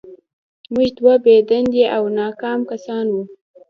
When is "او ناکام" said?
1.95-2.59